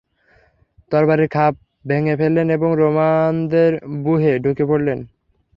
[0.91, 1.53] তরবারীর খাপ
[1.85, 3.71] ভেঙে ফেললেন এবং রোমানদের
[4.03, 4.99] ব্যুহে ঢুকে পড়লেন।